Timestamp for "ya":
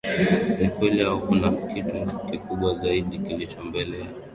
3.99-4.07